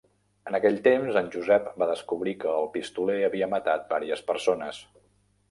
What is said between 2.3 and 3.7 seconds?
que el pistoler havia